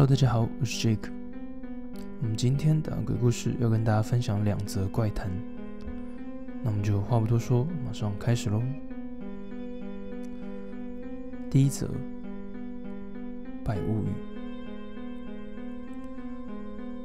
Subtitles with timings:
[0.00, 1.10] Hello，大家好，我是 Jake。
[2.22, 5.30] 我们今天的鬼故事要跟大家分享两则怪谈，
[6.62, 8.62] 那我们就话不多说，马上开始喽。
[11.50, 11.90] 第一则，
[13.62, 14.08] 百物语，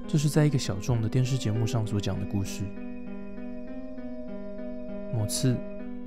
[0.07, 2.63] 这是在一个小众的电视节目上所讲的故事。
[5.13, 5.57] 某次，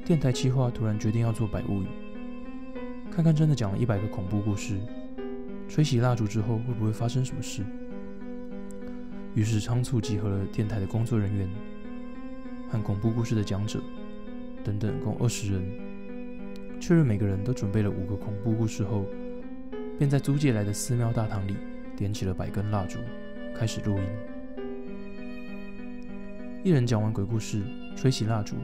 [0.06, 1.86] 电台企划突然决定要做百物语，
[3.10, 4.80] 看看真的讲了一百个恐怖故事。
[5.68, 7.62] 吹熄蜡烛之后会不会发生什么事？
[9.34, 11.48] 于是仓促集合了电台的工作人员
[12.68, 13.80] 和恐怖故事的讲者
[14.64, 15.62] 等等，共二十人。
[16.80, 19.04] 确认每个人都准备了五个恐怖故事后，
[19.98, 21.56] 便在租借来的寺庙大堂里
[21.96, 22.98] 点起了百根蜡烛，
[23.54, 24.04] 开始录音。
[26.64, 27.62] 一人讲完鬼故事，
[27.94, 28.56] 吹熄蜡烛；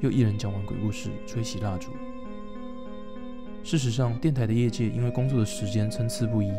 [0.00, 1.92] 又一人讲完鬼故事，吹熄蜡烛。
[3.68, 6.50] 事实上，电台的业界因为工作的时间参差不一，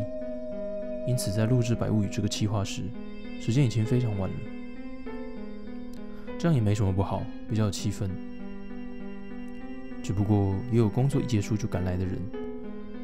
[1.08, 2.82] 因此在录制《百物语》这个企划时，
[3.40, 4.36] 时间已经非常晚了。
[6.38, 8.08] 这样也没什么不好，比较有气氛。
[10.00, 12.16] 只不过也有工作一结束就赶来的人，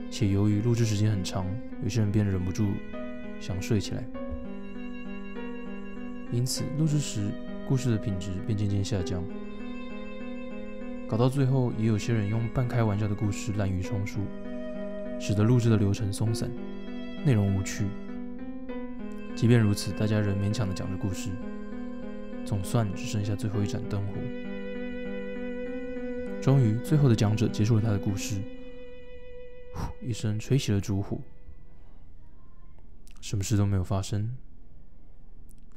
[0.09, 1.45] 且由于录制时间很长，
[1.83, 2.69] 有些人便忍不住
[3.41, 4.05] 想睡起来，
[6.31, 7.33] 因此录制时
[7.69, 9.21] 故事的品质便渐渐下降。
[11.09, 14.21] 搞到最后，也有些人用半开玩笑的故事滥竽充数，
[15.21, 16.51] 使得录制的流程松散，
[17.25, 17.87] 内容无趣。
[19.37, 21.31] 即便如此，大家仍勉强的讲着故事，
[22.45, 24.15] 总算只剩下最后一盏灯火。
[26.43, 28.41] 终于，最后的讲者结束了他的故事，
[29.75, 31.21] 呼一声吹熄了烛火，
[33.21, 34.37] 什么事都没有发生。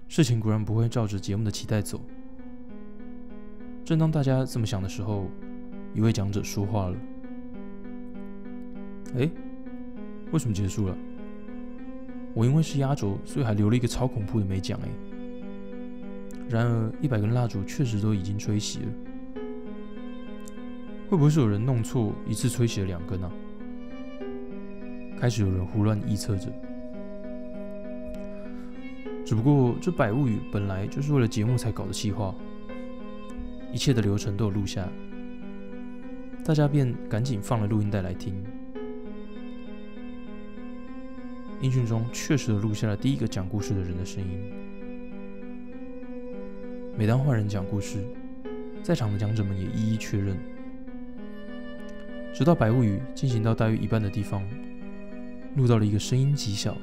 [0.08, 2.02] 事情果然不会照着节目的期待走。
[3.90, 5.26] 正当大家这么想的时候，
[5.96, 6.96] 一位讲者说话了
[9.18, 9.28] ：“哎，
[10.32, 10.96] 为什么结束了？
[12.36, 14.80] 我因为是压轴，所以还留了一个超恐怖的没讲。
[14.82, 14.90] 哎，
[16.48, 18.92] 然而一百根蜡烛确实都已经吹熄了，
[21.10, 23.32] 会不会是有人弄错，一次吹熄了两根啊？”
[25.20, 26.54] 开始有人胡乱臆测着。
[29.26, 32.36] 只不过这百物语本来就是为了节目才搞的气话。
[33.72, 34.90] 一切的流程都有录下，
[36.44, 38.44] 大家便赶紧放了录音带来听。
[41.62, 44.52] 音讯中确实录下了第一个讲故事的人的声音。
[46.98, 48.04] 每当换人讲故事，
[48.82, 50.36] 在场的讲者们也一一确认。
[52.34, 54.42] 直到白物语进行到大约一半的地方，
[55.56, 56.74] 录到了一个声音极小、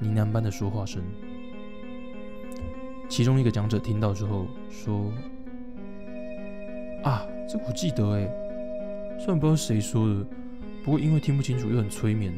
[0.00, 1.02] 呢喃般的说话声。
[3.08, 5.12] 其中一个讲者听到之后说。
[7.06, 8.28] 啊，这我记得哎，
[9.16, 10.26] 虽然不知道谁说的，
[10.82, 12.34] 不过因为听不清楚又很催眠，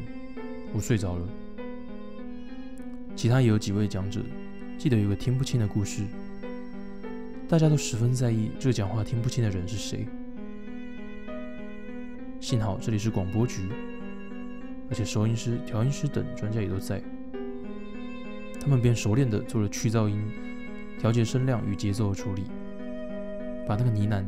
[0.75, 1.27] 我睡着了。
[3.15, 4.21] 其他也有几位讲者
[4.77, 6.03] 记得有个听不清的故事，
[7.47, 10.07] 大家都十分在意这个讲话听不清的人是谁。
[12.39, 13.69] 幸好这里是广播局，
[14.87, 17.01] 而且收音师、调音师等专家也都在，
[18.61, 20.21] 他们便熟练的做了去噪音、
[20.99, 22.43] 调节声量与节奏的处理，
[23.67, 24.23] 把那个呢喃。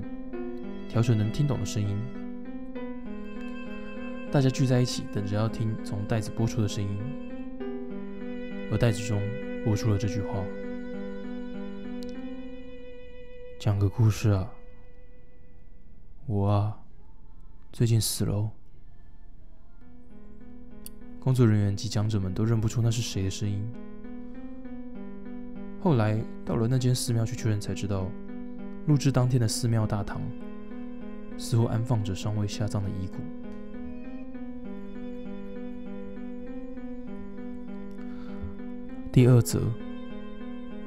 [0.92, 1.98] 调成能听懂的声音，
[4.30, 6.90] 大家聚在一起，等着要听从袋子播出的声音。
[8.70, 9.22] 而袋子中
[9.64, 10.44] 播出了这句话
[13.58, 14.52] ：“讲个故事啊，
[16.26, 16.78] 我啊，
[17.72, 18.52] 最近死了。”
[21.22, 23.66] 工作人员及讲者们都认不出那是谁的声音。
[25.80, 28.12] 后来到了那间寺庙去确认，才知道
[28.88, 30.22] 录制当天的寺庙大堂。
[31.38, 33.18] 似乎安放着尚未下葬的遗骨。
[39.12, 39.60] 第二则，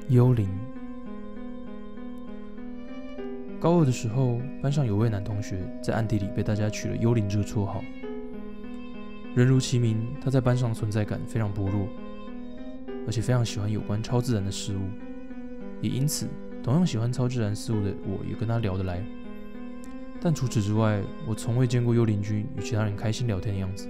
[0.09, 0.49] 幽灵。
[3.59, 7.83] 高二的时候，班上有位男同学在暗地里被大家取了“幽灵”这个绰号。
[9.35, 11.87] 人如其名，他在班上存在感非常薄弱，
[13.05, 14.81] 而且非常喜欢有关超自然的事物，
[15.81, 16.27] 也因此，
[16.63, 19.03] 同样喜欢超自然事物的我，也跟他聊得来。
[20.21, 23.87] 但除此之外，我从未见过幽灵君与其他人开心聊天的样子。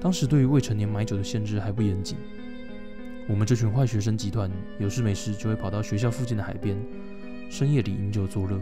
[0.00, 2.16] 当时对于未成年买酒的限制还不严谨，
[3.28, 6.76] 我们这群坏学生集团有事没事就会跑到学校附近的海边，
[7.48, 8.60] 深夜里饮酒作乐。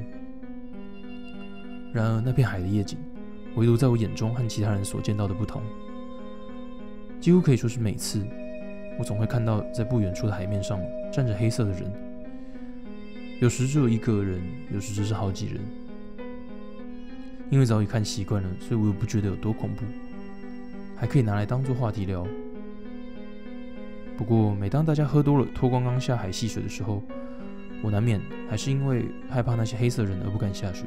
[1.93, 2.99] 然而那片海的夜景，
[3.57, 5.63] 唯独在我眼中和其他人所见到的不同。
[7.21, 8.25] 几乎可以说是每次，
[8.99, 10.81] 我总会看到在不远处的海面上
[11.13, 11.93] 站着黑色的人，
[13.41, 14.41] 有时只有一个人，
[14.73, 15.61] 有时则是好几人。
[17.51, 19.85] 因为早已看习惯了，所以我也不觉得有多恐怖，
[20.97, 22.27] 还可以拿来当做话题聊。
[24.17, 27.03] 不过，每当大家喝多了脱光光下海戏水的时候，
[27.83, 30.87] 我难免还是因为害怕那些黑色人而不敢下水。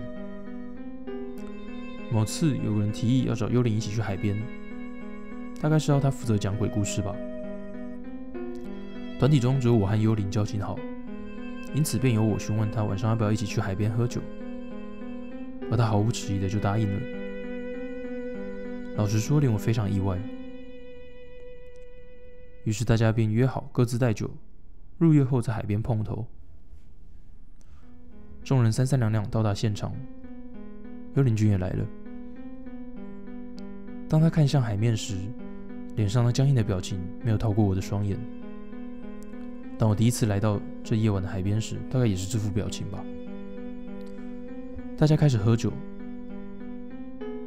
[2.11, 4.37] 某次有人提议要找幽灵一起去海边，
[5.61, 7.15] 大概是要他负责讲鬼故事吧。
[9.17, 10.77] 团体中只有我和幽灵交情好，
[11.73, 14.19] 因此便由我询问他晚上要不要一起去海边喝酒，
[15.71, 16.99] 而他毫无迟疑的就答应了。
[18.97, 20.19] 老实说，令我非常意外。
[22.65, 24.29] 于是大家便约好各自带酒，
[24.99, 26.27] 入夜后在海边碰头。
[28.43, 29.95] 众人三三两两到达现场，
[31.15, 31.85] 幽灵君也来了。
[34.09, 35.15] 当他看向海面时，
[35.95, 38.19] 脸上那僵硬的表情没有逃过我的双眼。
[39.77, 43.03] 当我第一次来到这夜晚的海边时，大概也是这副表情吧。
[45.01, 45.73] 大家开始喝酒，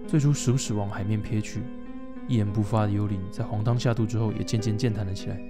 [0.09, 1.61] 最初时不时往海面瞥去。
[2.27, 5.41] 一言不发的幽灵，在黄汤下肚之后，也渐渐健谈了起来，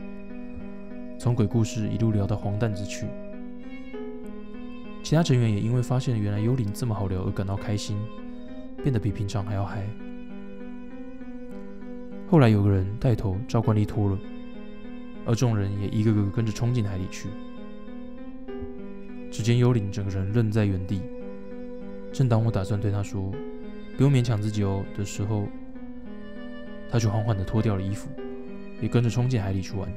[1.18, 3.06] 从鬼故事一路聊到荒诞之趣。
[5.02, 7.96] 其他成员也因为发现原来幽灵这么好聊而感到开心，
[8.82, 9.86] 变得比平常还要嗨。
[12.28, 14.18] 后来有个人带头照惯例脱了，
[15.24, 17.30] 而众人也一个个跟着冲进海里去。
[19.30, 21.00] 只见幽灵整个人愣在原地。
[22.14, 23.32] 正当我打算对他说
[23.98, 25.48] “不用勉强自己哦”的时候，
[26.88, 28.08] 他就缓缓地脱掉了衣服，
[28.80, 29.92] 也跟着冲进海里去玩。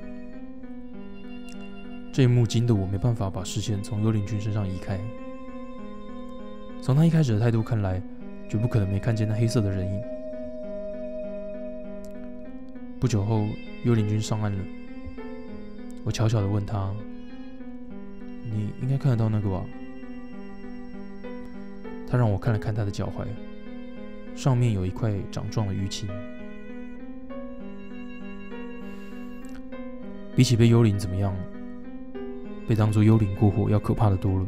[2.12, 5.00] 这一幕惊得我没办法把视线从幽灵君身上移开。
[6.82, 8.02] 从他一开始的态度看来，
[8.50, 10.02] 绝不可能没看见那黑色的人影。
[13.00, 13.46] 不久后，
[13.84, 14.58] 幽灵君上岸了。
[16.04, 16.92] 我悄悄地问他
[18.44, 19.64] ：“你应该看得到那个吧？”
[22.10, 23.26] 他让我看了看他的脚踝，
[24.34, 26.08] 上面有一块长状的淤青。
[30.36, 31.36] 比起被幽灵怎么样，
[32.68, 34.46] 被当作幽灵过活要可怕的多了。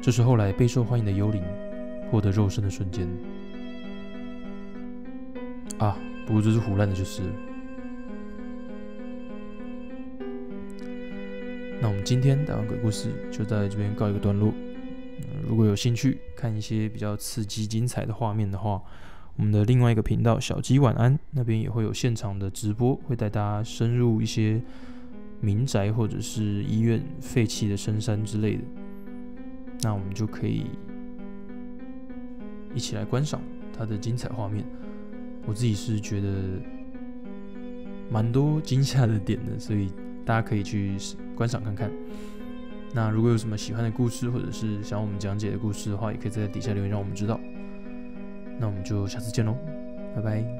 [0.00, 1.42] 这是后来备受欢迎的幽灵
[2.10, 3.08] 获得肉身的瞬间
[5.78, 5.98] 啊！
[6.26, 7.22] 不过这是胡乱的，就是。
[11.80, 14.52] 那我们今天台湾鬼故事就在这边告一个段落。
[15.48, 18.82] 如果有兴趣看一些比较刺激、精彩的画面的话，
[19.34, 24.60] 我们的另外一个频道小鸡晚安那边也会有现场的直播，会带大家深入一些
[25.40, 28.62] 民宅或者是医院废弃的深山之类的，
[29.80, 30.66] 那我们就可以
[32.74, 33.40] 一起来观赏
[33.76, 34.62] 它的精彩画面。
[35.46, 36.28] 我自己是觉得
[38.10, 39.90] 蛮多惊吓的点的，所以
[40.26, 40.94] 大家可以去
[41.34, 41.90] 观赏看看。
[42.94, 47.38] 那如果有什么喜欢的故事，或者是想我们讲解的故事的话，也可以在底下留言让我们知道。
[48.58, 49.56] 那我们就下次见喽，
[50.16, 50.57] 拜拜。